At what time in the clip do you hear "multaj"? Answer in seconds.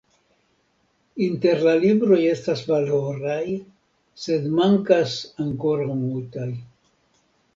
6.01-6.49